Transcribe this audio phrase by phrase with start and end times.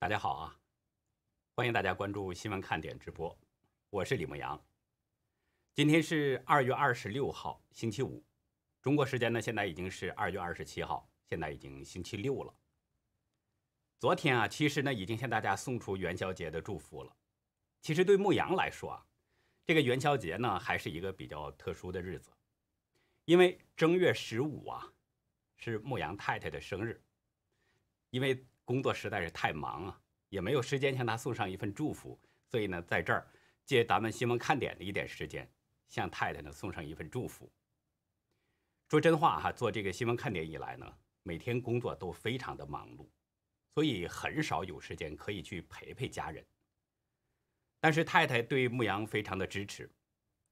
[0.00, 0.58] 大家好啊！
[1.54, 3.38] 欢迎大家关注新闻看点直播，
[3.90, 4.58] 我是李牧阳。
[5.74, 8.24] 今天是二月二十六号，星期五，
[8.80, 12.54] 中国时间呢现在已经是二月二十七号，现在已经星期六了。
[13.98, 17.14] 昨天啊，其实呢已经向大家送出元宵节的祝福了。
[17.82, 19.06] 其实对牧羊来说啊，
[19.66, 22.32] 这个元宵节呢还是一个比较特殊的日子，
[23.26, 24.94] 因为正月十五啊
[25.58, 27.04] 是牧羊太太的生日，
[28.08, 28.42] 因为。
[28.70, 32.16] 工作实在是太忙啊，也没有时间向他送上一份祝福，
[32.46, 33.26] 所以呢，在这儿
[33.64, 35.50] 借咱们新闻看点的一点时间，
[35.88, 37.50] 向太太呢送上一份祝福。
[38.88, 40.86] 说真话哈，做这个新闻看点以来呢，
[41.24, 43.08] 每天工作都非常的忙碌，
[43.74, 46.46] 所以很少有时间可以去陪陪家人。
[47.80, 49.90] 但是太太对牧羊非常的支持，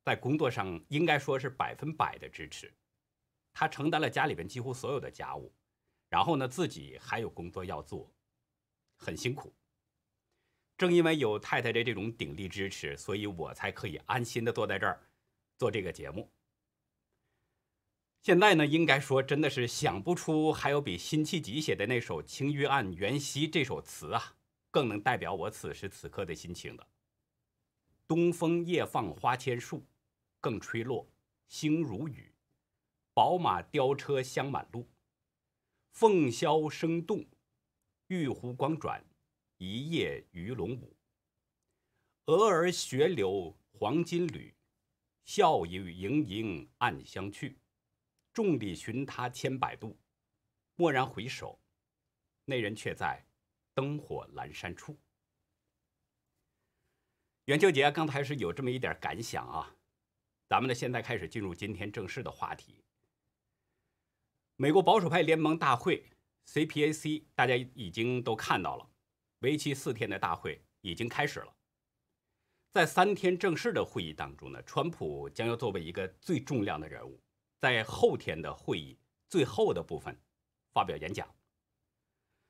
[0.02, 2.74] 在工作上应该说是百分百的支持，
[3.52, 5.54] 她承担了家里边几乎所有的家务。
[6.08, 8.10] 然后呢，自己还有工作要做，
[8.96, 9.52] 很辛苦。
[10.76, 15.02] 正因为有太太的这种鼎力支持，所以我才可以安心的坐在这儿
[15.56, 16.30] 做这个节目。
[18.22, 24.36] 现在呢，应该说真的是想不出还有比辛弃疾写的那首《青玉案·元夕》这首词啊，
[24.70, 26.86] 更能代表我此时此刻的心情的。
[28.06, 29.84] 东风夜放花千树，
[30.40, 31.08] 更吹落，
[31.46, 32.32] 星如雨。
[33.14, 34.86] 宝马雕车香满路。
[35.98, 37.26] 凤箫声动，
[38.06, 39.04] 玉壶光转，
[39.56, 40.96] 一夜鱼龙舞。
[42.26, 44.54] 蛾儿雪柳黄金缕，
[45.24, 47.58] 笑语盈盈暗香去。
[48.32, 49.98] 众里寻他千百度，
[50.76, 51.60] 蓦然回首，
[52.44, 53.26] 那人却在
[53.74, 54.96] 灯火阑珊处。
[57.46, 59.74] 元宵节刚才是有这么一点感想啊，
[60.46, 62.84] 咱们呢现在开始进入今天正式的话题。
[64.60, 66.10] 美国保守派联盟大会
[66.48, 68.90] （CPAC） 大家已经都看到了，
[69.38, 71.54] 为期四天的大会已经开始了。
[72.72, 77.20] 在三天正式的会议当中呢，川普将要作为一个最重量的人物，
[77.60, 78.98] 在后天的会议
[79.28, 80.20] 最后的部分
[80.72, 81.32] 发表演讲。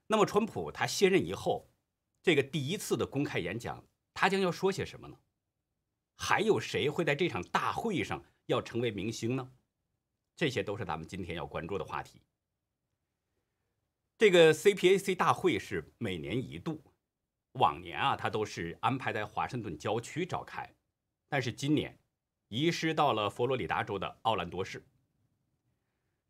[0.06, 1.68] 那么，川普他卸任以后，
[2.22, 5.18] 这个第一次的公开演讲，他将要说些什么呢？
[6.16, 9.52] 还有谁会在这场大会上要成为明星呢？
[10.38, 12.22] 这些都是咱们今天要关注的话题。
[14.16, 16.80] 这个 CPAC 大会是每年一度，
[17.54, 20.72] 往年啊，它都是安排在华盛顿郊区召开，
[21.28, 21.98] 但是今年
[22.46, 24.86] 移师到了佛罗里达州的奥兰多市。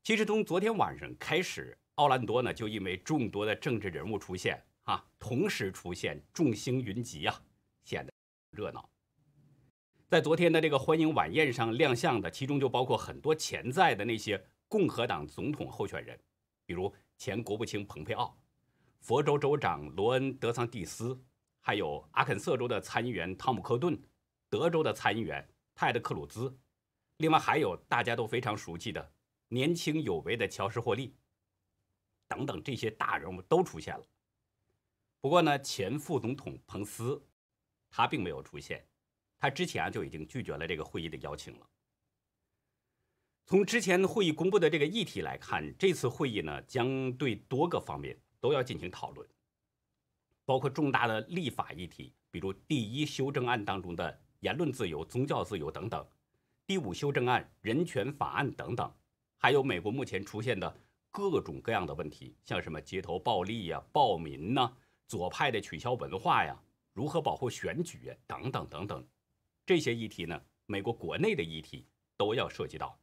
[0.03, 7.43] 其实从昨天晚上开始，奥兰多呢就因为众多的政治人物出现啊，同时出现，众星云集啊，
[7.85, 8.13] 显得
[8.53, 8.89] 热闹。
[10.09, 16.19] 在昨天的这个欢迎晚宴上亮相的，其中就包括很多潜在的那些共和党总统候选人，
[16.65, 18.35] 比如前国务卿蓬佩奥、
[19.01, 21.23] 佛州州长罗恩·德桑蒂斯，
[21.61, 24.01] 还有阿肯色州的参议员汤姆·科顿、
[24.49, 26.59] 德州的参议员泰德·克鲁兹，
[27.19, 29.13] 另外还有大家都非常熟悉的
[29.49, 31.15] 年轻有为的乔什·霍利
[32.27, 34.03] 等等这些大人物都出现了。
[35.21, 37.23] 不过呢，前副总统彭斯
[37.91, 38.83] 他并没有出现。
[39.39, 41.67] 他之前就已经拒绝了这个会议的邀请了。
[43.47, 49.27] 从之前会议公布的这个议题来看，这次会议呢将对多个方面都要进行讨论，
[50.45, 56.07] 包括重大的立法议题，比如第一修正案当中的言论自由、宗教自由等等，
[56.67, 58.93] 第五修正案人权法案等等，
[59.39, 60.77] 还有美国目前出现的
[61.11, 64.71] 各种各样的问题，像什么街头暴力呀、暴民呐、
[65.07, 66.55] 左派的取消文化呀、
[66.93, 69.09] 如何保护选举等等等等。
[69.69, 71.87] 这些议题呢，美国国内的议题
[72.17, 72.99] 都要涉及到。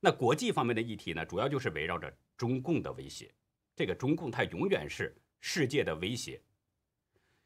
[0.00, 3.32] 那国际方面的议题呢，主要就是围绕着中共的威胁。
[3.76, 6.42] 这个中共它永远是世界的威胁，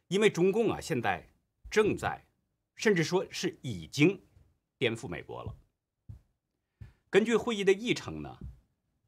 [0.09, 1.29] 因为中共啊现在
[1.71, 2.25] 正在，
[2.75, 4.19] 甚至说是已经
[4.79, 5.55] 颠覆美国了。
[7.11, 8.39] 根据会议的议程呢，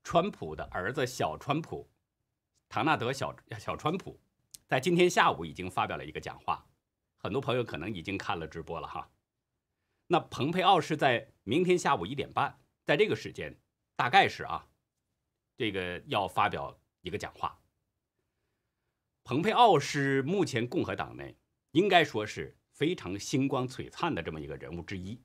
[0.03, 1.88] 川普的儿子小川普，
[2.69, 4.21] 唐纳德小小川普，
[4.67, 6.62] 在今天下午已经发表了一个讲话，
[7.17, 9.11] 很多朋友可能已经看了直播了哈。
[10.06, 13.59] 那蓬佩奥是在明天下午一点半，在这个时间，
[13.97, 14.69] 大概是啊，
[15.56, 17.59] 这个要发表一个讲话。
[19.25, 21.35] 蓬佩奥是目前共和党内
[21.71, 25.19] 应该说是非常星光璀璨的这么一个人物之一。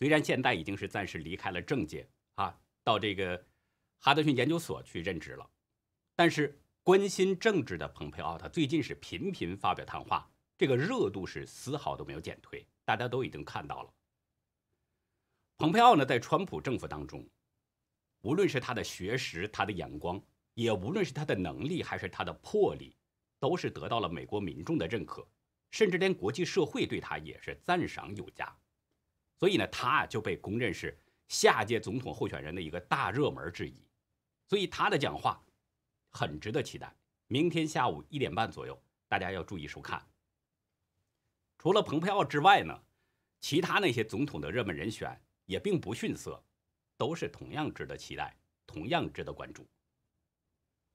[0.00, 3.46] 虽然现在已经是暂时离开了政界啊，到这个
[3.98, 5.48] 哈德逊研究所去任职了，
[6.16, 12.66] 但是关心政治的蓬佩奥，他最近是频频发表谈话，这个热度是丝毫都没有减退。
[12.92, 13.94] 大家都已经看到了，
[15.56, 17.26] 蓬佩奥呢，在川普政府当中，
[18.20, 20.22] 无论是他的学识、他的眼光，
[20.52, 22.94] 也无论是他的能力还是他的魄力，
[23.38, 25.26] 都是得到了美国民众的认可，
[25.70, 28.54] 甚至连国际社会对他也是赞赏有加。
[29.38, 30.94] 所以呢，他就被公认是
[31.28, 33.82] 下届总统候选人的一个大热门之一。
[34.46, 35.42] 所以他的讲话
[36.10, 36.94] 很值得期待。
[37.26, 38.78] 明天下午一点半左右，
[39.08, 40.06] 大家要注意收看。
[41.62, 42.76] 除了蓬佩奥之外呢，
[43.38, 45.16] 其他那些总统的热门人选
[45.46, 46.42] 也并不逊色，
[46.96, 48.36] 都是同样值得期待，
[48.66, 49.64] 同样值得关注。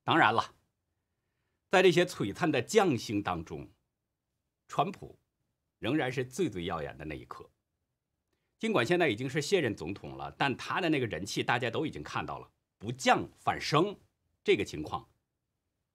[0.04, 0.54] 当然了，
[1.70, 3.66] 在这些璀璨的将星当中，
[4.68, 5.18] 川普
[5.80, 7.50] 仍然是最最耀眼的那一颗。
[8.60, 13.98] 尽管现在已经是卸任总统了，但他的那个人气大家都已经看到了，不降反升，
[14.44, 15.10] 这个情况。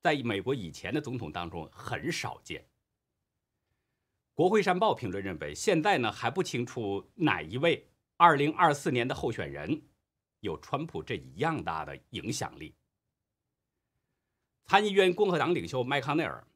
[0.00, 2.66] 在美国以前的总统当中很少见。
[4.34, 7.86] 国会山报评论认为，现在呢还不清楚哪一位
[8.16, 9.82] 2024年的候选人
[10.40, 12.74] 有川普这一样大的影响力。
[14.64, 16.46] 参议院共和党领袖麦康奈尔，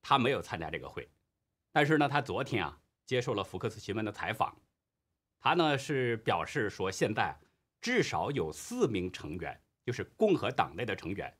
[0.00, 1.08] 他没有参加这个会，
[1.70, 4.60] 但是呢，他昨天啊接受了福克斯新闻的采访，
[5.38, 7.38] 他呢是表示说，现在
[7.80, 11.32] 至少有四名成员，就是共和党内的成员。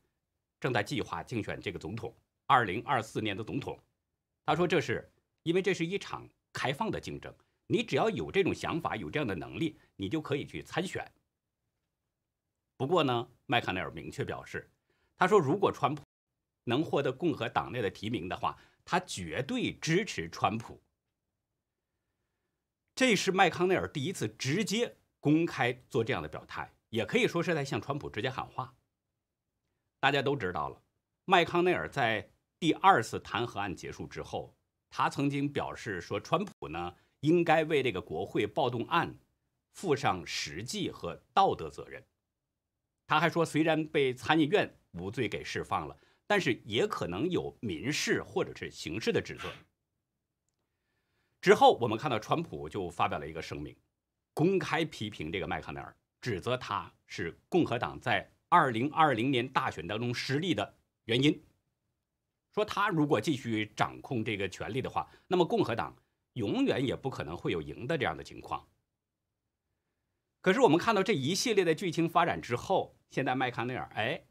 [0.61, 2.15] 正在计划竞选这个总统，
[2.45, 3.77] 二零二四年的总统。
[4.45, 5.11] 他说：“这是
[5.43, 7.33] 因为这是一场开放的竞争，
[7.67, 11.09] 你只要有这种想法，有这样的能力，你就可以去参选。”
[12.75, 14.69] 不过呢，麦康奈尔明确表示，
[15.15, 16.03] 他说：“如果川普
[16.65, 20.81] 能获得共和党内的提名的话，他绝对支持川普。”
[22.95, 28.75] 这是麦康奈尔第一次直接公开做这样的表态，也可以说是在向川普直接喊话。
[29.99, 30.81] 大家都知道了，
[31.25, 32.29] 麦康奈尔在
[32.59, 34.55] 第二次弹劾案结束之后，
[34.95, 39.17] 他曾经表示说，川普呢应该为这个国会暴动案
[39.71, 42.05] 负上实际和道德责任。
[43.07, 45.97] 他还说，虽然被参议院无罪给释放了，
[46.27, 49.51] 但是也可能有民事或者是刑事的指责。
[51.41, 53.75] 之后，我们看到川普就发表了一个声明，
[54.35, 58.31] 公开批评这个麦康奈尔，指责他是共和党在。
[58.47, 61.43] 二零二零年大选当中失利的原因，
[62.53, 65.95] 说他如果继续掌控这个权力的话，那么共和党
[66.33, 68.69] 永远也不可能会有赢的这样的情况。
[70.41, 74.25] 可是我们看到这一系列的剧情发展之后，现在麦康奈尔哎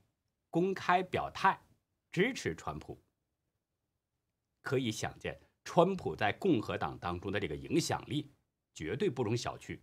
[0.51, 1.65] 公开表态
[2.13, 3.03] 支持川普，
[4.63, 8.31] 可以想见川普在共和党当中的这个影响力
[8.75, 9.81] 绝对不容小觑。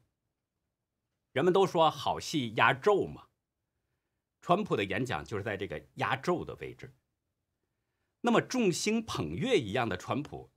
[1.34, 3.28] 人们都说好戏压轴嘛。
[4.42, 6.94] 川普的演讲就是在这个压轴的位置。
[8.22, 10.52] 那么众星捧月一样的川普，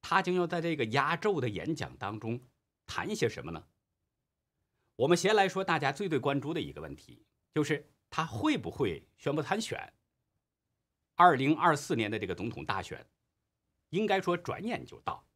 [0.00, 2.40] 他将要在这个压轴的演讲当中
[2.86, 3.66] 谈一些什么呢？
[4.96, 9.92] 我们先来说大家最最关注的一个问题，就是他会不会宣布参选？
[11.16, 13.04] 二零二四年的这个总统大选，
[13.90, 15.26] 应该说转眼就到。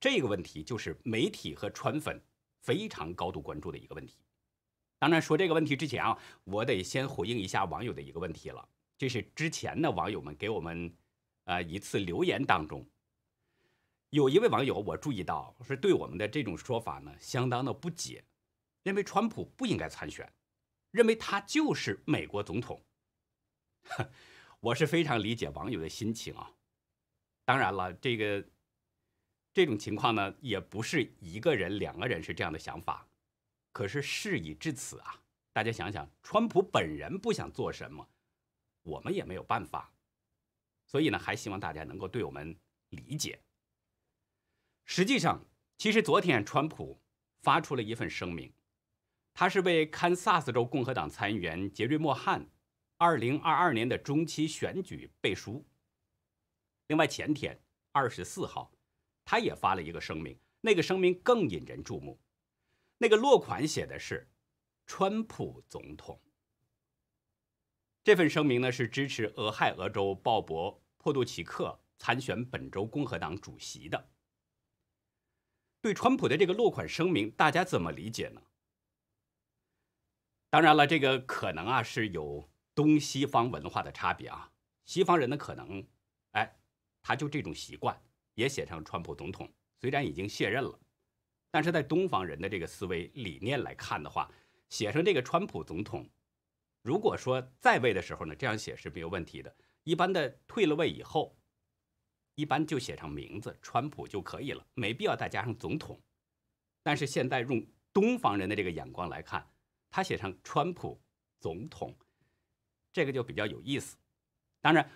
[0.00, 2.20] 这个问题就是媒体和川粉
[2.62, 4.18] 非常高度关注的一个问题。
[4.98, 8.68] 当然，说这个问题之前啊，我得先回应一下网友的一个问题了。
[9.02, 10.96] 这是之前的网友们给我们，
[11.46, 12.88] 呃，一次留言当中，
[14.10, 18.22] 有一位网友我注意到是对我们的这种说法呢相当的不解，
[18.84, 20.32] 认为川普不应该参选，
[20.92, 22.80] 认为他就是美国总统。
[24.60, 26.52] 我是非常理解网友的心情啊。
[27.44, 28.44] 当然了，这个
[29.52, 33.08] 这种情况呢，也不是一个人、两个人是这样的想法。
[33.72, 35.20] 可是事已至此啊，
[35.52, 38.08] 大家想想，川普本人不想做什么，
[38.82, 39.92] 我们也没有办法。
[40.86, 42.56] 所以呢，还希望大家能够对我们
[42.90, 43.40] 理解。
[44.84, 45.44] 实际上，
[45.78, 47.00] 其实昨天川普
[47.40, 48.52] 发出了一份声明，
[49.32, 52.46] 他是为堪萨斯州共和党参议员杰瑞·莫汉
[52.98, 55.64] 2022年的中期选举背书。
[56.88, 57.58] 另外，前天
[57.92, 58.72] 24号，
[59.24, 62.20] 他也发了一个声明，那个声明更引人注目。
[62.98, 64.28] 那个落款写的是
[64.86, 66.20] “川普总统”。
[68.04, 74.10] 这份声明呢是支持俄亥俄州鲍勃·珀杜奇克参选本州共和党主席的。
[75.80, 78.42] 对川普的这个落款声明，大家怎么理解呢？
[80.50, 84.52] 当然了，这个可能啊是有东西方文化的差别啊。
[84.84, 85.86] 西方人呢可能，
[86.32, 86.58] 哎，
[87.02, 88.00] 他就这种习惯，
[88.34, 89.48] 也写上“川普总统”，
[89.80, 90.78] 虽然已经卸任了。
[91.52, 94.28] 但是在东方人的这个思维理念来看的话，
[94.68, 96.08] 写上这个川普总统，
[96.82, 99.54] 如果说在位的时候呢，这样写是没有问题的。
[99.84, 101.36] 一般的退了位以后，
[102.34, 106.00] 一般就写上名字川普就可以了，没必要再加上总统。
[106.82, 109.48] 但是现在用东方人的这个眼光来看，
[109.90, 111.00] 他写上川普
[111.38, 111.96] 总统，
[112.92, 113.96] 这个就比较有意思。
[114.60, 114.90] 当然，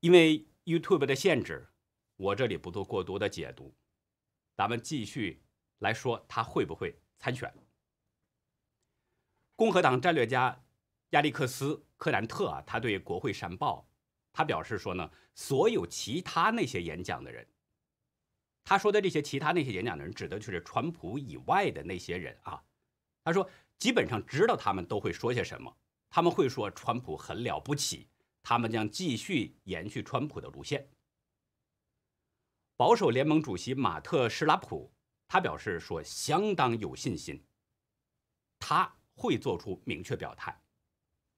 [0.00, 1.68] 因为 YouTube 的限制，
[2.16, 3.74] 我这里不做过多的解读。
[4.54, 5.42] 咱们继续
[5.78, 7.54] 来说，他会不会参选？
[9.54, 10.65] 共和党战略家
[11.10, 13.88] 亚历克斯·克兰特啊，他对国会山报，
[14.32, 17.46] 他表示说呢，所有其他那些演讲的人，
[18.64, 22.62] 他说的这些其他那些演讲的人，指的就是川普以外的那些人啊。
[23.22, 23.48] 他说，
[23.78, 25.76] 基本上知道他们都会说些什么，
[26.10, 28.08] 他们会说川普很了不起，
[28.42, 30.88] 他们将继续延续川普的路线。
[32.76, 34.92] 保守联盟主席马特·施拉普，
[35.28, 37.42] 他表示说相当有信心，
[38.58, 40.60] 他会做出明确表态。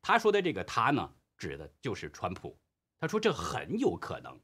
[0.08, 2.58] 他说的这个“他”呢，指的就是川普。
[2.98, 4.40] 他说这很有可能，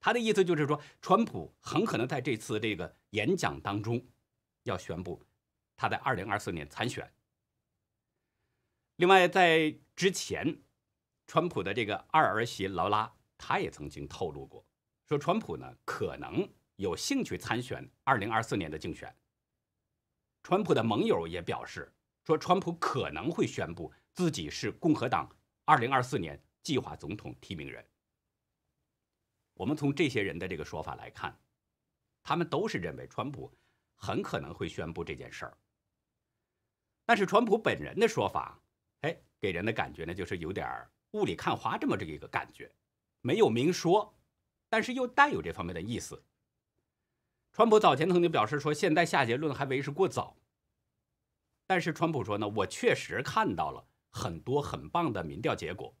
[0.00, 4.04] 他的意思就是说，川普很可能在这次这个演讲当中
[4.64, 5.24] 要宣布
[5.76, 7.08] 他在2024年参选。
[8.96, 10.60] 另外，在之前，
[11.28, 14.66] 川普的这个二儿媳劳拉，她也曾经透露过。
[15.06, 19.16] 说川普呢可能有兴趣参选二零二四年的竞选。
[20.42, 25.30] 川普的盟友也表示说，川普可能会宣布自己是共和党
[25.64, 27.86] 二零二四年计划总统提名人。
[29.54, 31.38] 我们从这些人的这个说法来看，
[32.20, 33.56] 他们都是认为川普
[33.94, 35.56] 很可能会宣布这件事儿。
[37.06, 38.60] 但是川普本人的说法，
[39.02, 40.66] 哎，给人的感觉呢就是有点
[41.12, 42.68] 雾里看花这么这一个感觉，
[43.20, 44.18] 没有明说。
[44.68, 46.24] 但是又带有这方面的意思。
[47.52, 50.36] 川普早前曾经表示说，现在下结论还为时过早。
[51.68, 55.94] 但是川普说呢，我确实看到了很多很棒的民调结果。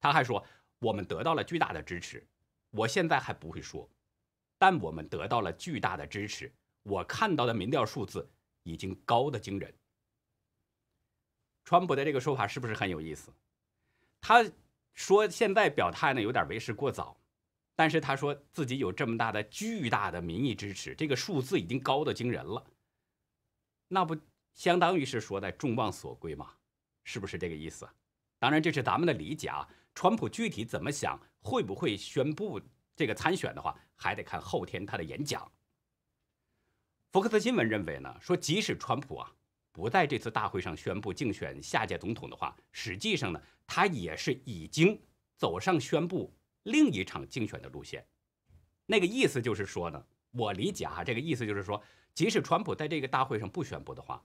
[0.00, 0.44] 他还说，
[0.78, 2.26] 我们得到了巨大的支持。
[2.70, 3.88] 我现在还不会说，
[4.58, 6.52] 但我们得到了巨大的支持。
[6.82, 8.28] 我看到的民调数字
[8.62, 9.74] 已经高的惊人。
[11.64, 13.32] 川普的这个说法是不是很有意思？
[14.20, 14.44] 他
[14.94, 17.16] 说现在表态呢，有点为时过早。
[17.78, 22.66] 但是他说自己有这么大的巨大的民意支持，这个数字已经高的惊人了。
[23.88, 24.16] 那不
[24.54, 26.55] 相当于是说在众望所归吗？
[27.06, 27.88] 是不是这个意思？
[28.38, 29.66] 当然这是咱们的理解啊。
[29.94, 32.60] 川普具体怎么想，会不会宣布
[32.94, 35.50] 这个参选的话，还得看后天他的演讲。
[37.12, 39.32] 福克斯新闻认为呢，说即使川普啊
[39.72, 45.00] 不在这次大会上宣布竞选下届总统的话，实际上呢，他也是已经
[45.36, 46.36] 走上宣布。
[46.64, 48.04] 另一场竞选的路线，
[48.86, 51.80] 那个意思就是说呢，我理解啊，这个意思就是说，
[52.12, 54.20] 即使川普在这个大会上不宣布的话，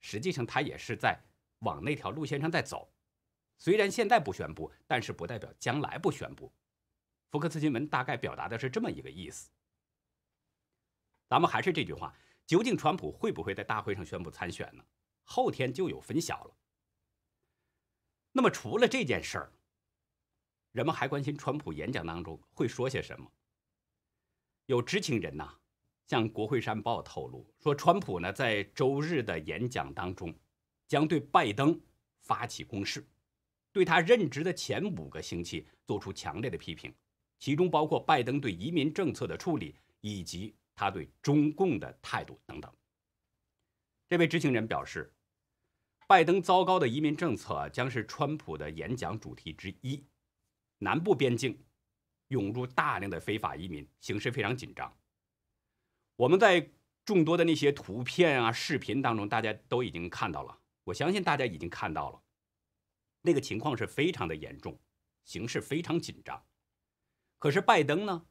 [0.00, 1.16] 实际上他也是在
[1.64, 2.92] 往那条路线上再走。
[3.58, 6.52] 虽然现在不宣布，但是不代表将来不宣布。
[7.30, 9.50] 福克斯新闻大概表达的是这么一个意思。
[11.26, 12.14] 咱们还是这句话，
[12.46, 14.84] 究竟川普会不会在大会上宣布参选呢？
[15.24, 16.54] 后天就有分晓了。
[18.30, 19.52] 那么除了这件事儿。
[20.72, 23.30] 人们还关心川普演讲当中会说些什么。
[24.66, 25.56] 有知情人呐，
[26.04, 30.36] 向国会山报透露说，川普呢在周日的演讲当中，
[30.86, 31.80] 将对拜登
[32.20, 33.06] 发起攻势，
[33.72, 36.94] 对他任职的前五个星期做出强烈的批评，
[37.38, 42.72] 其中包括拜登对移民政策的处理以及他对中共的态度等等。
[44.08, 45.12] 这位知情人表示，
[46.06, 50.04] 拜登糟糕的移民政策将是川普的演讲主题之一。
[50.78, 51.58] 南部边境
[52.28, 54.94] 涌入大量的非法移民，形势非常紧张。
[56.16, 56.70] 我们在
[57.04, 60.58] 众多的那些图片啊、视频当中，大家都已经看到了。
[60.84, 62.22] 我相信大家已经看到了，
[63.22, 64.78] 那个情况是非常的严重，
[65.24, 66.46] 形势非常紧张。
[67.38, 68.26] 可是拜登呢，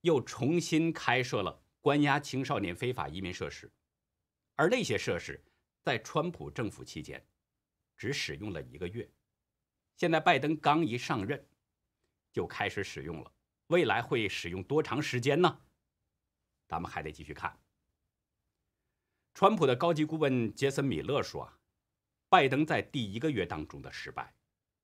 [0.00, 3.70] 又重新开设了关押青少年非法移民设施，
[4.54, 5.44] 而那些设施
[5.82, 7.24] 在川普政府期间
[7.96, 9.10] 只使用了一个月，
[9.96, 11.46] 现在拜登刚一上任。
[12.32, 13.32] 就开始使用了，
[13.68, 15.62] 未来会使用多长时间呢？
[16.68, 17.58] 咱们还得继续看。
[19.32, 21.55] 川普的高级顾问杰森·米勒说：“啊
[22.28, 24.34] 拜登在第一个月当中的失败，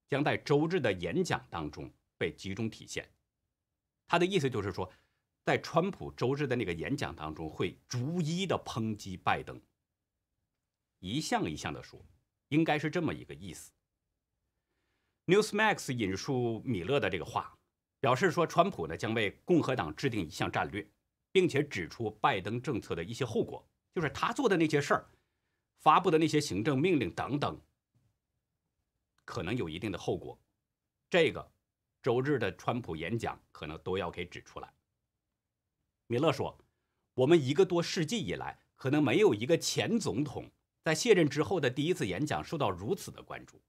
[0.08, 3.08] 将在周日的演讲当中被集中体现。”
[4.06, 4.90] 他的意思就是说，
[5.44, 9.60] 在川普周日的那个演讲当中，会逐一的抨击拜登，
[11.00, 12.04] 一项一项的说，
[12.48, 13.72] 应该是这么一个意思。
[15.26, 17.56] Newsmax 引述米勒的这个话，
[18.00, 20.86] 表示说，川普呢将为共和党制定一项战略，
[21.30, 25.08] 并且指出拜登政策的一些后果，就是他做的那些事儿，
[25.82, 27.60] 发布的那些行政命令等等，
[29.24, 30.40] 可能有一定的后果。
[31.10, 31.52] 这个
[32.00, 34.72] 周日的川普演讲可能都要给指出来。
[36.06, 36.56] 米勒说，
[37.14, 40.48] 我们一个多世纪以来，可能没有一个前总统
[40.84, 43.60] 在卸任之后的第一次演讲受到如此的关注。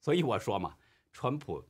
[0.00, 0.78] 所以我说嘛，
[1.12, 1.62] 川普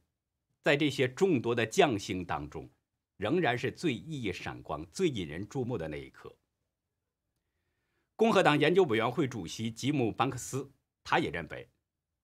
[0.61, 2.71] 在这些众多的将星当中，
[3.17, 6.33] 仍然是最熠熠闪光、最引人注目的那一刻。
[8.23, 10.71] 共和党研究委员会主席吉姆·班克斯，
[11.03, 11.69] 他也认为，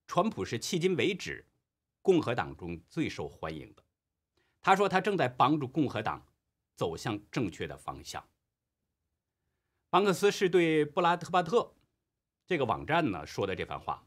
[0.07, 1.45] 川普是迄今为止
[2.03, 3.83] 共和党中最受欢迎的。
[4.61, 6.25] 他说，他正在帮助共和党
[6.77, 8.25] 走向正确的方向。
[9.91, 11.75] 班克斯是对布拉特巴特
[12.47, 14.07] 这个网站呢说的这番话。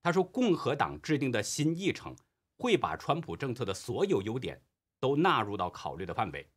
[0.00, 2.14] 他说，共和党制定的新议程
[2.56, 4.62] 会把川普政策的所有优点
[5.00, 6.48] 都纳入到考虑的范围，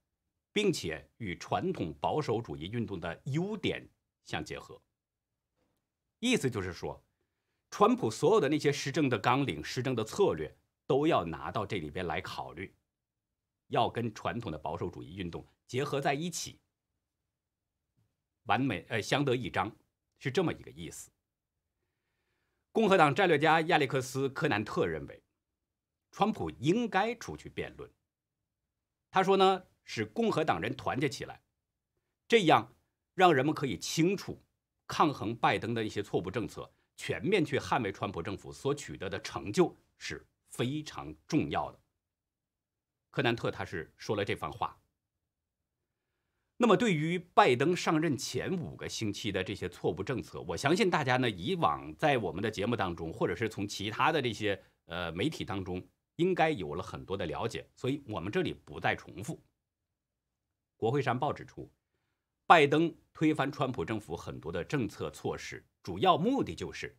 [0.53, 3.83] 并且与传统保守主义运动的优点
[4.25, 4.81] 相结合。
[6.19, 7.01] 意思就是说，
[7.69, 12.75] 川普所有的那些施政的纲领、施政的策略都要拿到这里边来考虑，
[13.67, 16.59] 要跟传统的保守主义运动结合在一起。
[18.43, 19.75] 完美，呃，相得益彰，
[20.19, 21.09] 是这么一个意思。
[22.71, 25.23] 共和党战略家亚历克斯·科南特认为，
[26.11, 27.91] 川普应该出去辩论。
[29.09, 31.41] 他说呢，使共和党人团结起来，
[32.27, 32.74] 这样
[33.15, 34.39] 让人们可以清楚
[34.85, 41.79] 抗衡拜登的一些错误政策，全面去捍卫川普政府所取得的成就是非常重要的。
[43.09, 44.77] 科南特他是说了这番话。
[46.57, 59.37] 那么，对于拜登上任前五个星期的这些错误政策，我相信大家呢，以往在我们的节目当中，或者是从其他的这些呃媒体当中，应该有了很多的了解，所以我们这里不再重复。
[60.77, 61.69] 国会山报指出，
[62.47, 66.95] 拜登推翻川普政府很多的政策措施，主要目的就是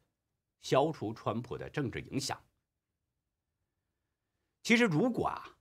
[0.63, 2.43] 消除川普的政治影响。
[4.63, 5.57] 其实，如果啊，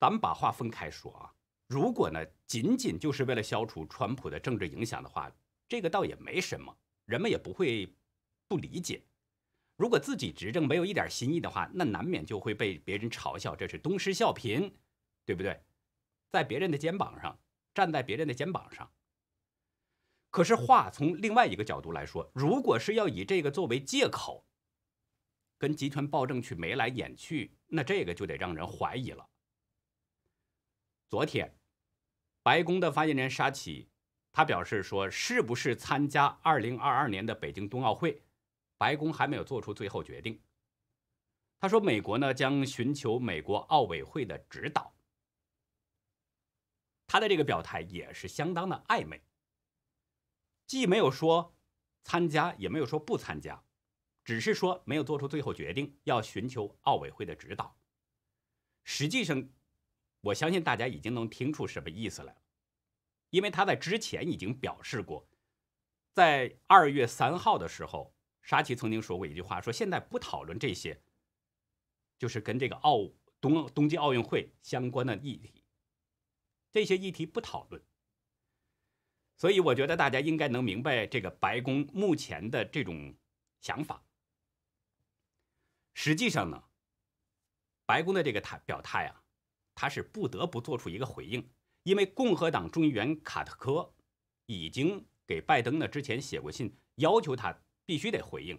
[0.00, 1.34] 咱们把话分开说啊。
[1.68, 5.30] 如果呢，仅仅就是为了消除川普的政治影响的话，
[5.68, 7.94] 这个倒也没什么，人们也不会
[8.48, 9.02] 不理解。
[9.76, 14.72] 如果自己执政没有一点新意的话，那难免就会被别人嘲笑，这是东施效颦，
[15.26, 15.62] 对不对？
[16.30, 17.38] 在别人的肩膀上，
[17.74, 18.90] 站在别人的肩膀上。
[20.32, 24.44] 可是话从另外一个角度来说，如果是要以这个作为借口，
[25.58, 29.28] 跟集权暴政去眉来眼去，那这个就得让人怀疑了。
[31.08, 31.56] 昨天。
[32.44, 33.88] 白宫的发言人沙奇，
[34.32, 38.20] 他表示说：“是不是参加2022年的北京冬奥会，
[38.76, 40.42] 白宫还没有做出最后决定。”
[41.60, 44.92] 他说：“美国呢将寻求美国奥委会的指导。”
[47.06, 49.22] 他的这个表态也是相当的暧昧，
[50.72, 51.54] 既没有说
[52.02, 53.62] 参加，也没有说不参加，
[54.24, 57.76] 只是说没有做出最后决定，要寻求奥委会的指导。
[58.82, 59.50] 实际上。
[60.22, 62.40] 我相信大家已经能听出什么意思来了，
[63.28, 65.28] 因为他在之前已经表示过，
[66.14, 71.02] 在二月三号的时候，沙奇曾经说过一句话，说现在不讨论这些，
[72.18, 73.10] 就是跟这个奥
[73.42, 75.64] 冬冬季奥运会相关的议题，
[76.70, 77.82] 这些议题不讨论。
[79.42, 83.12] 所以我觉得大家应该能明白这个白宫目前的这种
[83.60, 84.00] 想法。
[85.94, 86.62] 实际上呢，
[87.84, 89.24] 白宫的这个态表态啊。
[89.74, 91.44] 他是不得不做出一个回应，
[91.82, 93.92] 因为共和党众议员卡特科
[94.46, 97.52] 已经给拜登呢之前写过信，要求他
[97.84, 98.56] 必须得回应。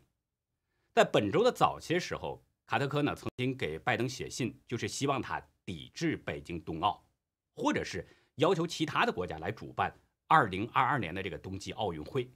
[0.94, 7.08] 在本周的早些时候，卡特科呢曾经给拜登写信，就是希望他抵制北京冬奥，
[7.56, 9.98] 或者是要求其他的国家来主办
[10.34, 12.32] 2022年的这个冬季奥运会。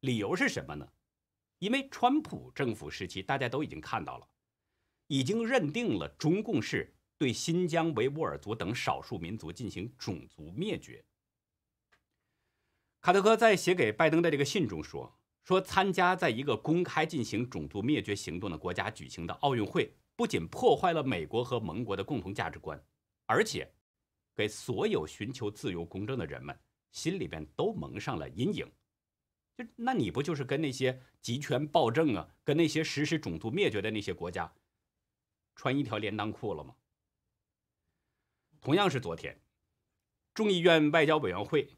[0.00, 0.88] 理由是什么呢？
[1.58, 4.28] 因为川普政府时期，大家都已经看到了，
[5.08, 6.94] 已经认定了中共是。
[7.18, 11.04] 对新疆维吾尔族等少数民族进行种族灭绝。
[13.00, 22.84] 卡特科在写给拜登的这个信中说：“说参加在一个公开进行种族灭绝行动的国家举行的奥运会，不仅破坏了美国和盟国的共同价值观，
[23.26, 23.72] 而且
[24.34, 26.58] 给所有寻求自由公正的人们
[26.92, 28.70] 心里边都蒙上了阴影。
[29.56, 34.54] 就那你不就是跟那些集权暴政啊，跟那些实施种族灭绝的那些国家
[35.56, 36.76] 穿一条连裆裤了吗？”
[38.62, 39.36] 同样是昨天，
[40.32, 41.68] 众议院外交委员会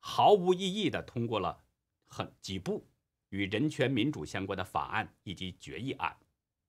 [0.00, 1.64] 毫无异议的通过了
[2.04, 2.86] 很几部
[3.28, 6.16] 与人权民主相关的法案以及决议案，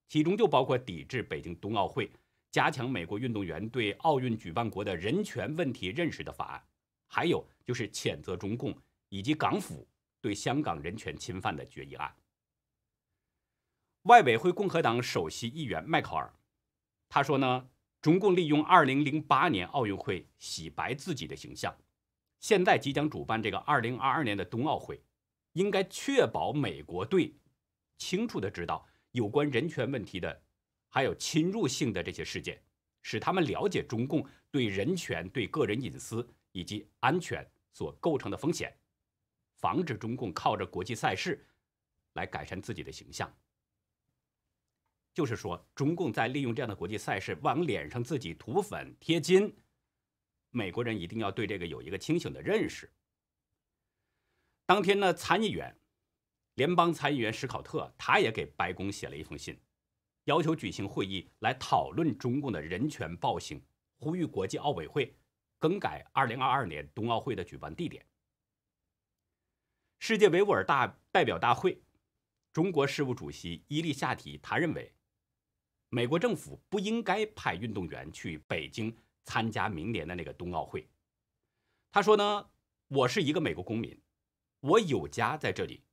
[0.08, 2.10] 其中就包括抵制北京冬奥会、
[2.52, 6.64] 加强美国运动员对奥运举办国的人权问题认识的法案，
[7.08, 8.74] 还有就是谴责中共
[9.10, 9.86] 以及港府
[10.20, 12.16] 对香港人权侵犯的决议案。
[14.04, 16.34] 外委会共和党首席议员迈考尔
[17.08, 17.70] 他说呢。
[18.00, 21.76] 中共利用2008年奥运会洗白自己的形象，
[22.40, 25.02] 现在即将主办这个2022年的冬奥会，
[25.54, 27.36] 应该确保美国队
[27.98, 30.44] 清楚的知道有关人权问题的，
[30.90, 32.62] 还有侵入性的这些事件，
[33.02, 37.46] 使他们了解中共对人权、对个人隐私以及安全
[37.78, 38.76] 所构成的风险，
[39.58, 41.46] 防止中共靠着国际赛事
[42.14, 43.32] 来改善自己的形象。
[45.14, 49.56] 就是说，中共在利用这样的国际赛事往脸上自己涂粉贴金，
[50.50, 52.92] 美国人一定要对这个有一个清醒的认识。
[54.66, 55.80] 当天呢，参议员。
[56.56, 59.56] 联邦参议员史考特，他也给白宫写了一封信，
[60.24, 63.62] 要求举行会议来讨论中共的人权暴行，
[64.00, 65.16] 呼吁国际奥委会
[65.60, 68.06] 更改2022年冬奥会的举办地点。
[70.00, 71.82] 世界维吾尔大代表大会
[72.54, 74.94] 中国事务主席伊利夏提，他认为，
[75.90, 80.88] 美国政府不应该派运动员去北京参加明年的那个冬奥会。
[81.92, 82.50] 他说呢，
[82.88, 84.00] 我是一个美国公民，
[84.60, 85.84] 我有家在这里。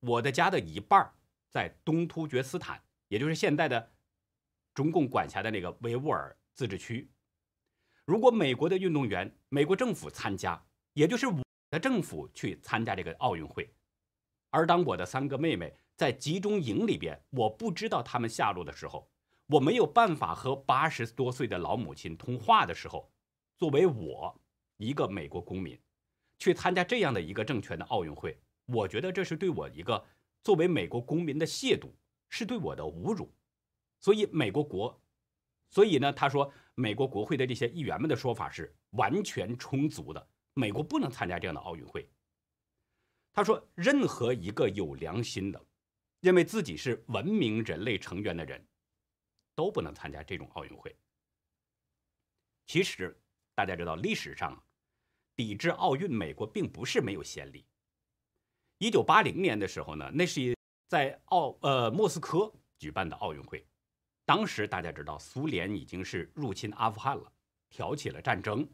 [0.00, 1.12] 我的家的一半
[1.50, 3.90] 在东突厥斯坦，也就是现在的
[4.74, 7.10] 中共管辖的那个维吾尔自治区。
[8.08, 13.70] 如果美国的运动员、美国政府参加，也就是我的政府去参加这个奥运会，
[14.48, 19.06] 而当我的三个妹妹在集中营里边，我不知道他们下落的时候，
[19.48, 23.12] 我没有办法和八十多岁的老母亲通话的时候，
[23.58, 24.40] 作为我
[24.78, 25.78] 一个美国公民
[26.38, 28.40] 去参加这样的一个政权的奥运会。
[28.64, 30.02] 我觉得这是对我一个
[30.42, 31.90] 作为美国公民的亵渎，
[32.30, 33.30] 是对我的侮辱。
[34.00, 34.98] 所以美国国，
[35.68, 40.28] 所以呢，他说美国国会的这些议员们的说法是完全充足的。
[40.54, 42.08] 美国不能参加这样的奥运会。
[43.32, 45.60] 他说，任何一个有良心的、
[46.20, 48.64] 认为自己是文明人类成员的人，
[49.56, 50.96] 都不能参加这种奥运会。
[52.66, 53.20] 其实
[53.56, 54.60] 大家知道，历史上
[55.34, 57.66] 抵制奥运，美国并不是没有先例。
[58.78, 63.66] 一九八零年的时候呢，那是在奥呃莫斯科举办的奥运会。
[64.28, 67.32] 当时大家知道，苏联已经是入侵阿富汗了，
[67.70, 68.68] 挑起了战争，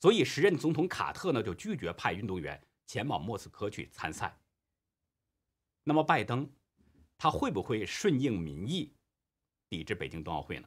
[0.00, 4.34] 所以时任总统卡特呢就拒绝派运动员前往莫斯科去参赛。
[5.84, 6.50] 那么拜登，
[7.18, 8.96] 他会不会顺应民意，
[9.68, 10.66] 抵制北京冬奥会呢？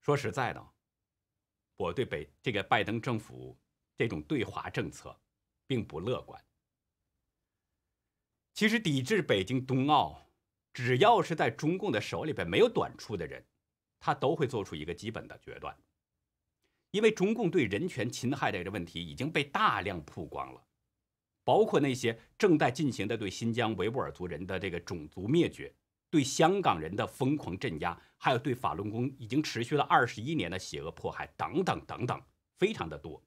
[0.00, 0.72] 说实在的，
[1.76, 3.54] 我对北这个拜登政府
[3.98, 5.14] 这种对华政策，
[5.66, 6.42] 并不乐观。
[8.54, 10.26] 其实抵制北京冬奥，
[10.72, 13.44] 只要是在中共的手里边没有短处的人，
[14.00, 15.76] 他都会做出一个基本的决断。
[16.90, 20.62] 因为中共对人权侵害的这个问题已经被大量曝光了，
[21.42, 25.74] 包括那些正在进行的对新疆维吾尔族人的这个种族灭绝，
[26.10, 32.22] 对香港人的疯狂镇压，还有对法轮功已经持续了二十一年的邪恶迫害等等等等，
[32.58, 33.24] 非常的多。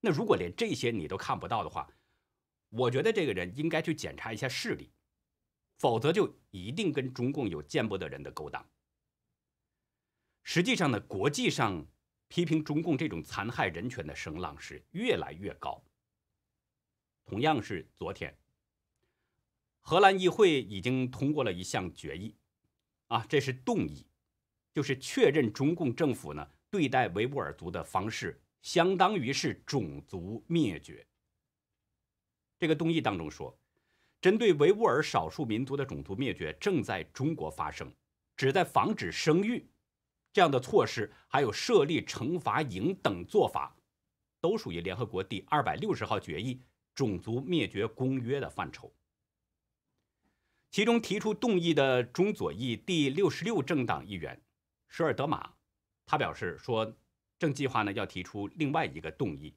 [0.00, 1.88] 那如果连这些你都看不到的话，
[2.70, 4.90] 我觉得这个人应该去检查一下视力，
[5.76, 8.64] 否则就一定跟中共有见不得人的勾当。
[10.42, 11.86] 实际上呢，国际上
[12.28, 15.82] 批评中共这种残害人权的声浪是越来越高。
[17.24, 18.36] 同样是昨天，
[19.80, 22.36] 荷兰议会已经通过了一项决议，
[23.08, 24.06] 啊，这是动议，
[24.72, 31.04] 就是确认中共政府呢对待维吾尔族的方式，相当于是种族灭绝。
[32.58, 33.58] 这个动议当中说，
[34.26, 37.88] 针对维吾尔少数民族的种族灭绝正在中国发生，
[38.36, 39.64] 旨在防止生育，
[40.32, 43.76] 这样的措施还有设立惩罚营等做法，
[44.40, 46.56] 都属于联合国第二百六十号决议
[46.92, 48.92] 《种族灭绝公约》的范畴。
[50.72, 54.42] 其中提出动议的中左翼第六十六政党议员
[54.88, 55.52] 舍尔德马，
[56.04, 56.92] 他表示说，
[57.38, 59.54] 正计划呢要提出另外一个动议，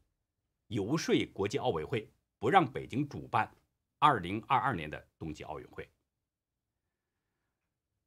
[0.68, 2.08] 游说国际奥委会。
[2.38, 3.52] 不让北京主办
[4.00, 5.90] 二零二二年的冬季奥运会。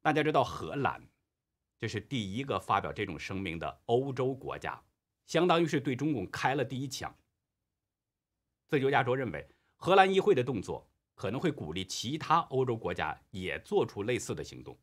[0.01, 1.07] 大家知道，荷兰
[1.79, 4.83] 这是第一个发表这种声明的欧洲国家，
[5.27, 7.17] 相当于是对中共开了第一枪。
[8.69, 14.77] 自由亚洲认为，荷兰议会的动作可能会鼓励其他欧洲国家也做出类似的行动。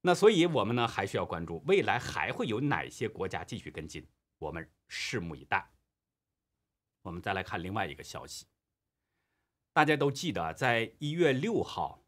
[0.00, 5.70] 那所以，我们呢还需要关注未来还会有哪些国家继续跟进，我们拭目以待。
[7.02, 8.46] 我们再来看另外一个消息。
[9.76, 12.02] 大家都记得，在一月六号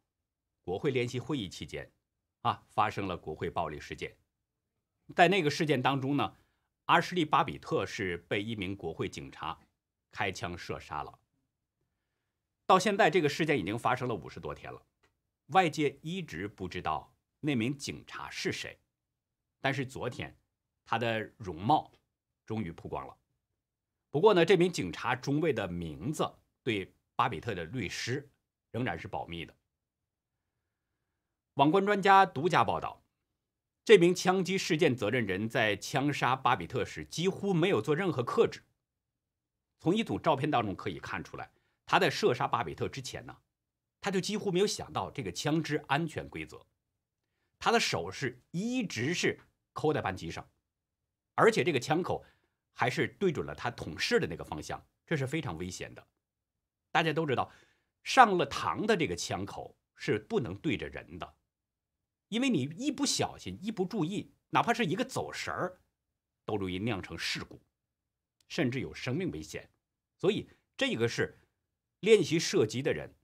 [0.63, 1.93] 国会联席会议期间，
[2.41, 4.17] 啊，发生了国会暴力事件。
[5.15, 6.35] 在那个事件当中呢，
[6.87, 9.61] 阿什利·巴比特是被一名国会警察
[10.11, 11.19] 开枪射杀了。
[12.65, 14.83] 到现在，这个事件已经发生了五十多天了，
[15.49, 18.79] 外界一直不知道那名警察是谁。
[19.61, 20.35] 但是昨天，
[20.87, 21.93] 他的容貌
[22.47, 23.15] 终于曝光了。
[24.11, 28.31] 不过呢，这名警察中尉的名字对巴比特的律师
[28.71, 29.53] 仍然是保密的。
[31.55, 33.03] 网关专家独家报道，
[33.85, 38.63] 这名枪击事件责任人在枪杀巴比特时几乎没有做任何克制。
[39.81, 41.51] 从一组照片当中可以看出来，
[41.85, 43.37] 他在射杀巴比特之前呢，
[44.01, 46.65] 他就几乎没有想到这个枪支安全规则。
[47.59, 49.41] 他的手是一直是
[49.73, 50.49] 扣在扳机上，
[51.35, 52.25] 而且这个枪口
[52.75, 56.07] 还是对准了他捅事的那个方向，这是非常危险的。
[56.91, 57.53] 大家都知道，
[58.03, 61.35] 上了膛的这个枪口是不能对着人的，
[62.29, 65.81] 因为你一不小心、一不注意，哪怕是一个走神儿，
[66.45, 67.61] 都容易酿成事故，
[68.49, 69.71] 甚至有生命危险。
[70.17, 71.39] 所以，这个是
[72.01, 73.15] 练习射击的人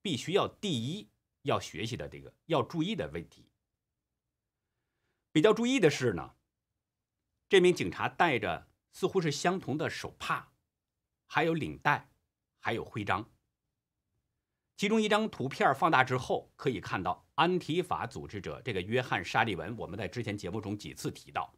[0.00, 1.10] 必须要第一
[1.42, 3.50] 要学习的这个要注意的问题。
[5.32, 6.34] 比较注意的是呢，
[7.48, 10.52] 这名警察戴着似乎是相同的手帕，
[11.26, 12.10] 还有领带，
[12.58, 13.28] 还有徽章。
[14.76, 19.76] 其中一张图片放大之后，可以看到安提法组织者这个约翰·沙利文。
[19.76, 21.52] 我们在之前节目中几次提到，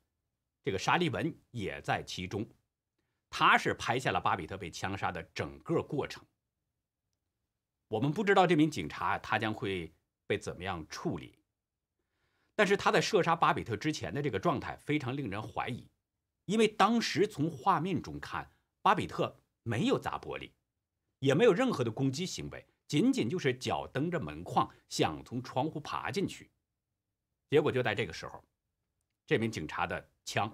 [0.64, 2.48] 这个沙利文也在其中。
[3.28, 6.24] 他是拍下了巴比特被枪杀的整个过程。
[7.88, 9.92] 我们不知道这名警察他将会
[10.26, 11.36] 被怎么样处理。
[12.56, 15.88] 但是他在射杀巴比特之前的这个状态非常令人怀疑，
[16.44, 18.50] 因为当时从画面中看，
[18.82, 20.50] 巴比特没有砸玻璃，
[21.20, 26.50] 也没有任何的攻击行为，仅仅就是脚蹬着门框想从窗户爬进去。
[27.48, 28.44] 结果就在这个时候，
[29.26, 30.52] 这名警察的枪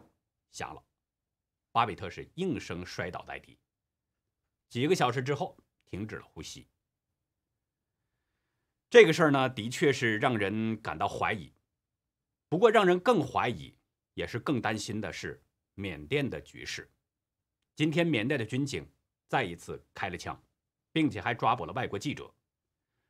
[0.53, 0.85] 响了，
[1.73, 3.59] 巴比特是应声摔倒在地，
[4.69, 6.69] 几个小时之后停止了呼吸。
[8.89, 11.53] 这个事儿呢，的确是让人感到怀疑。
[12.49, 13.77] 不过，让人更怀疑，
[14.15, 15.43] 也是更担心的是
[15.75, 16.89] 缅甸的局势。
[17.75, 18.89] 今天，缅甸的军警
[19.27, 20.41] 再一次开了枪，
[20.97, 22.35] 并且还抓捕了外国记者。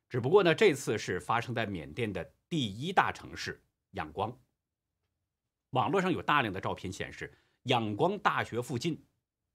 [0.09, 4.37] 只不过呢，这次是发生在缅甸的第一大城市仰光。
[5.69, 9.01] 网络上有大量的照片显示，仰光大学附近，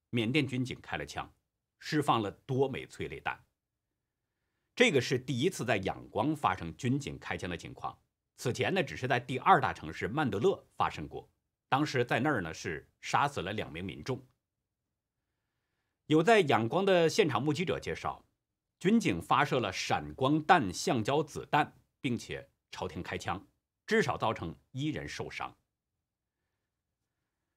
[0.09, 1.31] 缅甸军警开了枪，
[1.79, 3.39] 释放了多枚催泪弹。
[4.75, 7.95] 这个是第一次在仰光发生军警开枪的情况。
[8.39, 11.31] 此前呢，只是在第二大城市曼德勒发生过，
[11.69, 14.27] 当时在那儿呢是杀死了两名民众。
[16.07, 18.25] 有在仰光的现场目击者介绍，
[18.79, 23.47] 军警发射了闪光弹橡胶子弹，并且朝天开枪，
[23.87, 25.57] 至少造成一人受伤。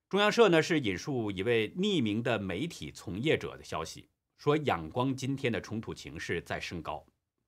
[0.09, 7.05] 中央社呢是引述一位匿名的媒体从业者的消息，说仰光今天的冲突情势在升高，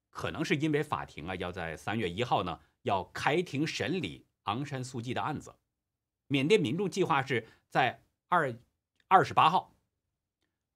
[0.10, 2.60] 可能是因为法庭啊要在三月一号呢。
[2.84, 5.54] 要开庭审理昂山素季的案子，
[6.28, 8.58] 缅甸民众计划是在二
[9.10, 9.76] 二十八号，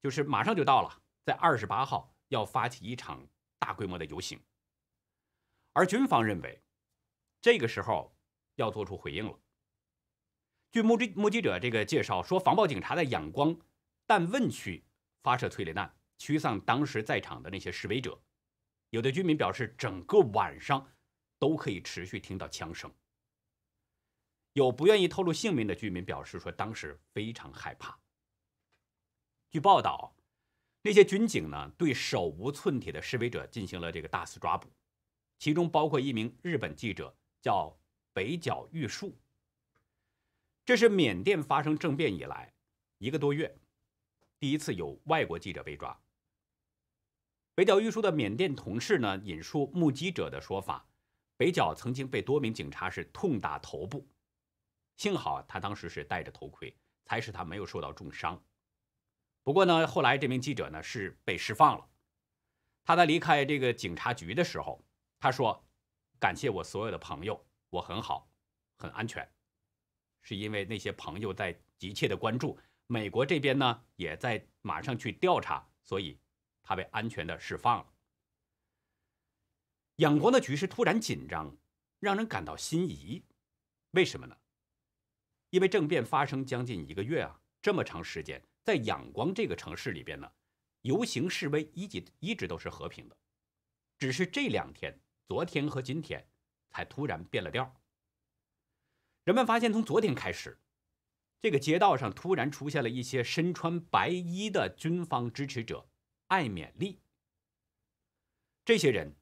[0.02, 3.28] 就是马上就到了，在二十八号要发起一场
[3.60, 4.40] 大规模的游行，
[5.74, 6.62] 而军方认为，
[7.42, 8.16] 这个时候
[8.56, 9.40] 要做出回应了。
[10.72, 13.56] 据目击目击者这个介绍说，防暴警察在仰光
[14.08, 14.84] 弹问区
[15.22, 18.22] 发射催泪弹，驱散当时在场的那些示威者。
[18.90, 20.88] 有的居民表示，整个晚上。
[21.42, 22.94] 都可以持续听到枪声。
[24.54, 28.00] 有不愿意透露姓名的居民表示说，当时非常害怕。
[29.52, 30.16] 据报道，
[30.82, 34.70] 那些军警呢对手无寸铁的示威者进行了这个大肆抓捕，
[35.38, 37.78] 其中包括一名日本记者，叫
[38.14, 39.14] 北角玉树。
[40.64, 42.54] 这是缅甸发生政变以来
[42.98, 43.54] 一个多月
[44.40, 46.00] 第一次有外国记者被抓。
[47.54, 50.88] 北角玉树的缅甸同事呢引述目击者的说法。
[51.36, 54.08] 北角曾经被多名警察是痛打头部，
[54.96, 58.42] 幸好他当时是戴着头盔，才使他没有受到重伤。
[59.44, 61.90] 不过呢，后来这名记者呢是被释放了。
[62.84, 64.84] 他在离开这个警察局的时候，
[65.20, 65.66] 他说
[66.20, 68.32] ：“感谢我所有的朋友，我很好，
[68.78, 69.28] 很安全，
[70.22, 76.20] 是因为那些朋友在急切的关注，美国这边呢也在马上去调查，所以
[76.62, 77.88] 他被安全的释放了。”
[79.98, 81.56] 仰光的局势突然紧张，
[82.00, 83.24] 让人感到心仪。
[83.92, 84.38] 为什么呢？
[85.50, 90.32] 因为政变发生将近一个月啊，这么长时间，在仰光这个城市里边呢，
[90.82, 93.18] 游行示威一直一直都是和平的，
[93.98, 96.26] 只是这两天，昨天和今天，
[96.70, 97.74] 才突然变了调。
[99.24, 100.60] 人们发现，从昨天开始，
[101.40, 105.88] 这个街道上突然出现了一些身穿白衣的军方支持者，
[106.28, 107.00] 艾勉利。
[108.64, 109.16] 这些人。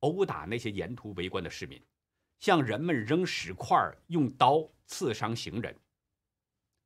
[0.00, 1.82] 殴打那些沿途围观的市民，
[2.38, 5.74] 向人们扔石块，用刀刺伤行人。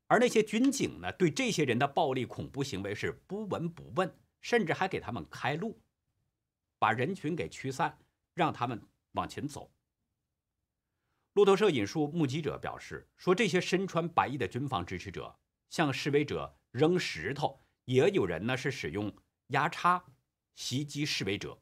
[0.09, 5.79] 而那些军警呢，对这些人的暴力恐怖行为是不闻不问，甚至还给他们开路，
[6.79, 7.99] 把人群给驱散，
[8.35, 9.71] 让他们往前走。
[11.35, 19.15] 路透社引述目击者表示说，这些身穿白衣的军方支持者向示威者扔石头，也有人呢是使用
[19.49, 20.03] 压叉
[20.55, 21.61] 袭击示威者，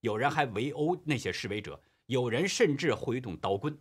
[0.00, 3.78] 有人还围殴那些示威者，有人甚至挥动刀棍。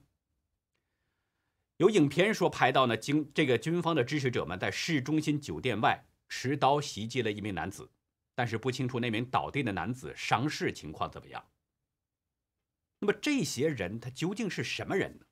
[1.77, 7.91] 有影片说拍到呢，经这个军方的支持者们在市中心酒店外持刀袭击了一名男子，
[8.33, 11.51] 但是不清楚那名倒地的男子伤势情况怎么样。
[12.99, 15.25] 那么这些人他究竟是什么人呢？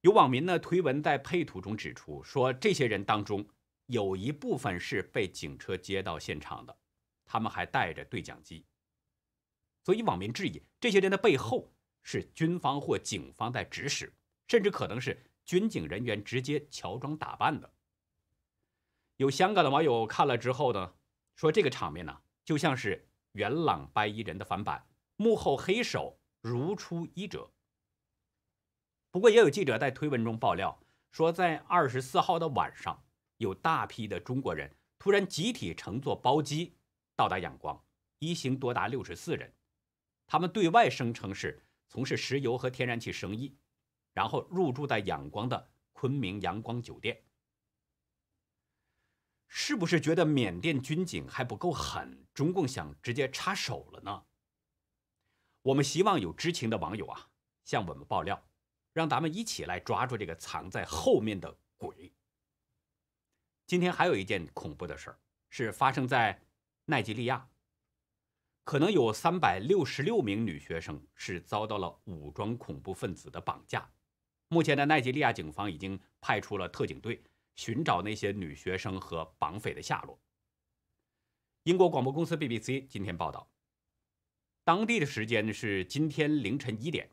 [0.00, 3.46] 有网民呢推文在配图中指出说，这些人当中
[3.86, 6.78] 有一部分是被警车接到现场的，
[7.26, 8.64] 他们还带着对讲机。
[9.84, 14.10] 所以网民质疑，这些人的背后是军方或警方在指使，
[14.48, 17.70] 甚至可能是军警人员直接乔装打扮的。
[19.16, 20.94] 有香港的网友看了之后呢，
[21.36, 24.84] 说这个场面呢就像是元朗白衣人的翻版。
[25.20, 27.50] 幕后黑手如出一辙。
[29.10, 30.80] 不过，也有记者在推文中爆料
[31.10, 33.04] 说，在二十四号的晚上，
[33.38, 36.76] 有大批的中国人突然集体乘坐包机
[37.16, 37.84] 到达仰光，
[38.20, 39.52] 一行多达六十四人。
[40.28, 43.56] 他们对外声称是从事石油和天然气生意，
[44.18, 47.22] 然后入住在仰光的昆明阳光酒店。
[49.46, 54.26] 是不是觉得缅甸军警还不够狠，中共想直接插手了呢？
[55.62, 57.30] 我们希望有知情的网友啊，
[57.64, 58.44] 向我们爆料，
[58.92, 62.12] 让咱们一起来抓住这个藏在后面的鬼。
[63.68, 66.42] 今天还有一件恐怖的事儿，是发生在
[66.86, 67.48] 奈及利亚，
[68.64, 73.88] 可能有三百六十六名女学生是遭到了武装恐怖分子的绑架。
[74.50, 77.22] 目前的奈及利亚警方已经派出了特警队
[77.54, 80.18] 寻找那些女学生和绑匪的下落。
[81.64, 83.50] 英国广播公司 BBC 今天报道。
[84.64, 87.10] 当地的时间是今天凌晨一点，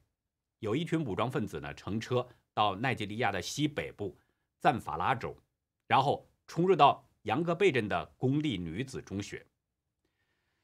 [0.59, 4.17] 有一群武装分子呢乘车到奈及利亚的西北部
[4.59, 5.35] 赞法拉州，
[5.87, 9.45] 然后冲入到杨格贝镇的公立女子中学。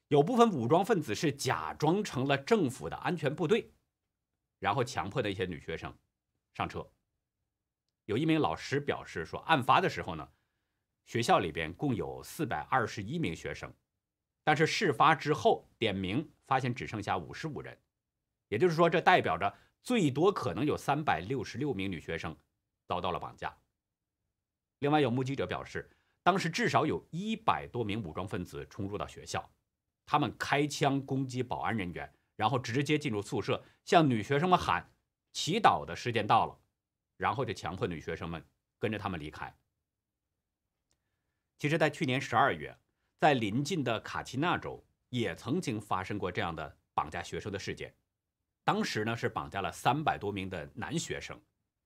[0.07, 3.71] 有部分武装分子是假装成了政府的安全部队，
[4.59, 5.93] 然后强迫那些女学生
[6.53, 6.87] 上车。
[8.05, 10.27] 有一名老师表示说，案发的时候呢，
[11.05, 13.73] 学校里边共有四百二十一名学生。
[14.43, 17.79] 但是事发之后点名发现只剩下五十五人，
[18.47, 22.35] 也就是说，这代表着最多可能有三百六十六名女学生
[22.87, 23.55] 遭到了绑架。
[24.79, 25.87] 另外，有目击者表示，
[26.23, 29.47] 当时至少有一百多名武装分子冲入到学校，
[30.07, 34.91] 他们开枪攻击保安人员，然后直接进入宿舍，向女学生们喊
[35.31, 36.59] “祈祷的时间到了”，
[37.17, 38.43] 然后就强迫女学生们
[38.79, 39.55] 跟着他们离开。
[41.57, 42.77] 其实，在去年十二月。
[43.21, 47.95] 在邻近的卡奇纳州也曾经发生过这样的绑架学生的事件，
[48.63, 51.39] 当时呢是绑架了三百多名的男学生，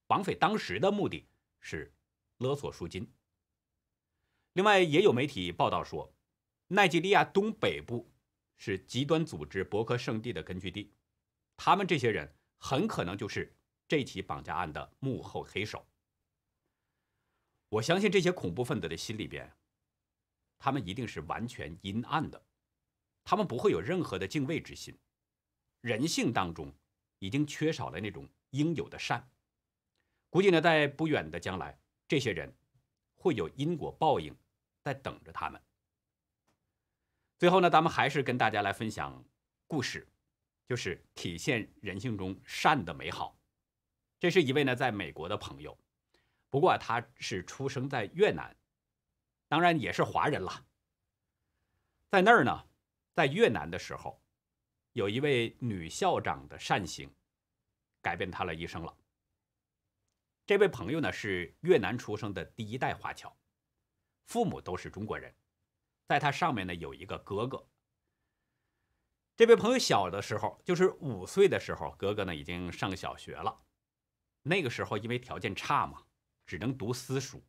[0.08, 1.28] 绑匪当时的目的
[1.60, 1.94] 是
[2.38, 3.14] 勒索赎金。
[4.54, 6.16] 另外，也有媒体报道说，
[6.68, 8.10] 奈及利亚东北部
[8.56, 10.94] 是极端组织博克圣地的根据地，
[11.58, 12.34] 他们这些人
[12.68, 13.56] 很可能就是
[13.88, 15.86] 这起绑架案的幕后黑手。
[17.70, 19.56] 我相信这些恐怖分子的心里边。
[20.58, 22.44] 他们一定是完全阴暗的，
[23.24, 24.98] 他们不会有任何的敬畏之心，
[25.82, 26.74] 人性当中
[27.20, 29.30] 已经缺少了那种应有的善。
[30.32, 32.52] 估计呢，在不远的将来，这些人
[33.14, 34.36] 会有因果报应
[34.82, 35.62] 在等着他们。
[37.38, 39.24] 最后呢，咱们还是跟大家来分享
[39.68, 40.08] 故事，
[40.68, 43.38] 就是体现人性中善的美好。
[44.20, 45.78] 这是一位呢在美国的朋友，
[46.50, 48.56] 不过他是出生在越南。
[49.48, 50.66] 当然也是华人了。
[52.10, 52.68] 在那儿呢，
[53.14, 54.20] 在越南的时候，
[54.94, 57.14] 有一位女校长的善行，
[58.02, 58.98] 改变他了一生了。
[60.48, 63.36] 这位朋友呢是越南出生的第一代华侨，
[64.26, 65.34] 父母都是中国人，
[66.08, 67.68] 在他上面呢有一个哥哥。
[69.38, 73.64] 这位朋友小的时候，就是五岁的时候，哥哥呢已经上小学了。
[74.44, 76.06] 那个时候因为条件差嘛，
[76.46, 77.44] 只能读私塾。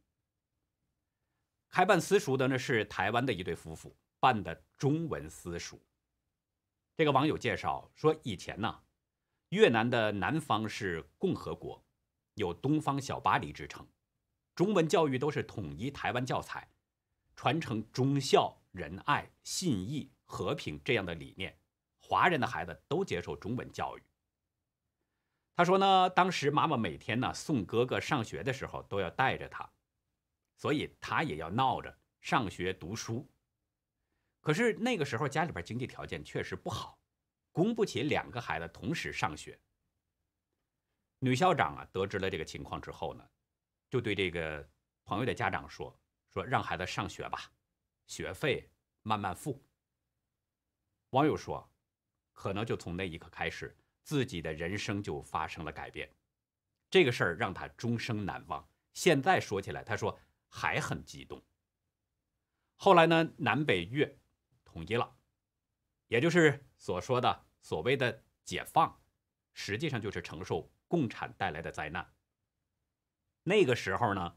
[1.69, 5.81] 开办私塾的呢是台湾的一对夫妇办的中文私塾。
[6.97, 8.83] 这个网友介绍说，以前呢，
[9.51, 11.85] 越南的南方是共和国，
[12.35, 13.87] 有东方小巴黎之称，
[14.57, 16.69] 中文教育都是统一台湾教材，
[17.37, 21.61] 传承忠孝仁爱信义和平这样的理念，
[22.07, 24.03] 华人的孩子都接受中文教育。
[25.55, 29.69] 他说呢，当时妈妈每天呢送哥哥上学的时候都要带着他。
[30.59, 33.31] 所以他也要闹着上学读书，
[34.41, 36.99] 可是那个时候家里边经济条件确实不好，
[37.53, 39.61] 供不起两个孩子同时上学。
[41.19, 43.29] 女校长啊，得知了这个情况之后呢，
[43.91, 44.67] 就对这个
[45.05, 45.95] 朋友的家长说
[46.33, 47.53] ：“说让孩子上学吧，
[48.07, 48.67] 学费
[49.03, 49.63] 慢慢付。”
[51.13, 51.71] 网友说
[52.37, 56.09] ：“可能就从那一刻开始，自己的人生就发生了改变。
[56.89, 58.65] 这个事儿让他终生难忘。
[58.93, 60.17] 现在说起来，他说
[60.49, 61.43] 还很激动。
[62.77, 64.17] 后来呢，南北越
[64.65, 65.17] 统一了，
[66.07, 69.03] 也就是所说的所谓的解放，
[69.53, 72.15] 实际上就是承受。”共产带来的灾难。
[73.43, 74.37] 那个时候呢，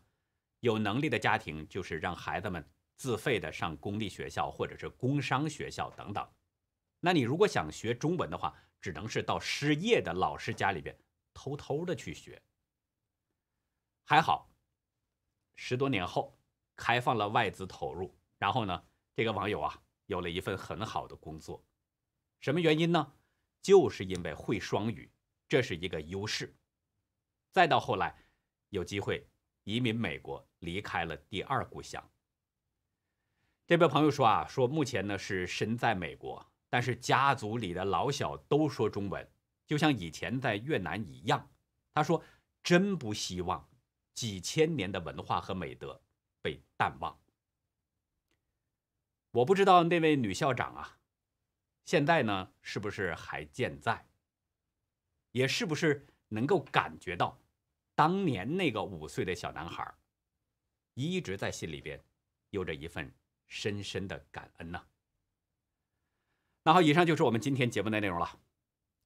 [0.62, 6.28] 有能力的家庭就是让孩子们自费的上公立学校或者是工商学校等等。
[7.00, 10.98] 那你如果想学中文的话，只能是到失业的老师家里边
[11.34, 12.42] 偷偷的去学。
[14.04, 14.52] 还好，
[15.56, 16.38] 十多年后
[16.76, 18.86] 开放了外资投入，然后呢，
[19.16, 21.64] 这个网友啊有了一份很好的工作。
[22.40, 23.14] 什么原因呢？
[23.62, 25.12] 就是因为会双语。
[25.48, 26.56] 这是一个优势。
[27.52, 28.16] 再到后来，
[28.70, 29.28] 有机会
[29.64, 32.12] 移民美国，离开了第二故乡。
[33.66, 39.28] 这位朋友说啊，说目前呢是身在美国，但是家族里的老小都说中文，
[39.66, 41.50] 就像以前在越南一样。
[41.94, 42.24] 他说，
[42.64, 43.68] 真不希望
[44.14, 46.02] 几千年的文化和美德
[46.42, 47.20] 被淡忘。
[49.32, 51.00] 我不知道那位女校长啊，
[51.86, 54.08] 现在呢是不是还健在？
[55.32, 57.40] 也是不是能够感觉到，
[57.96, 59.94] 当年那个五岁的小男孩，
[60.94, 62.04] 一直在心里边
[62.50, 63.14] 有着一份
[63.48, 64.84] 深深的感恩呢？
[66.70, 68.40] 然后，以上就是我们今天节目的内容了。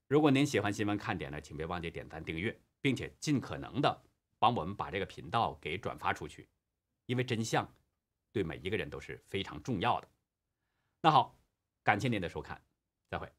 [0.09, 4.03] 如果您喜欢新闻看点呢，请别忘记点赞、订阅，并且尽可能的
[4.38, 6.49] 帮我们把这个频道给转发出去，
[7.05, 7.66] 因为真相
[8.34, 10.09] 对每一个人都是非常重要的。
[10.99, 11.39] 那好，
[11.86, 12.61] 感谢您的收看，
[13.07, 13.32] 再会。